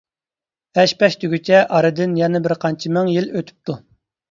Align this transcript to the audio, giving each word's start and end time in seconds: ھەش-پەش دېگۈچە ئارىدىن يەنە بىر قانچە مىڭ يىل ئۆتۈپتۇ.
ھەش-پەش 0.79 1.17
دېگۈچە 1.25 1.59
ئارىدىن 1.77 2.17
يەنە 2.23 2.43
بىر 2.49 2.57
قانچە 2.67 2.95
مىڭ 2.99 3.15
يىل 3.19 3.31
ئۆتۈپتۇ. 3.31 3.81